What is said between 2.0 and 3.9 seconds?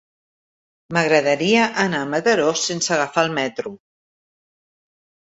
a Mataró sense agafar el metro.